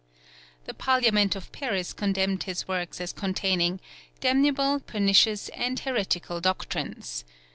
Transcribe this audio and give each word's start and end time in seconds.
The 0.65 0.73
Parliament 0.73 1.35
of 1.35 1.51
Paris 1.51 1.93
condemned 1.93 2.41
his 2.45 2.67
works 2.67 2.99
as 2.99 3.13
containing 3.13 3.79
"damnable, 4.19 4.79
pernicious, 4.79 5.49
and 5.49 5.79
heretical 5.79 6.41
doctrines." 6.41 7.23